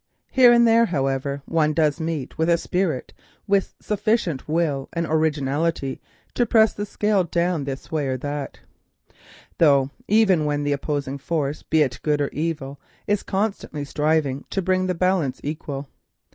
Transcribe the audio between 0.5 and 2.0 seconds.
and there, however, we do